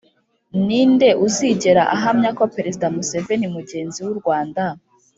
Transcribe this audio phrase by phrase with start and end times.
[0.65, 4.63] ninde uzigera ahamya ko perezida museveni mugenzi w'u rwanda